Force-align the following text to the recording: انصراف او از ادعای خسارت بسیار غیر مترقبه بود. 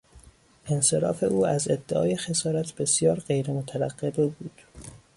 انصراف 0.71 1.23
او 1.23 1.45
از 1.45 1.71
ادعای 1.71 2.17
خسارت 2.17 2.75
بسیار 2.75 3.19
غیر 3.19 3.51
مترقبه 3.51 4.11
بود. 4.27 4.61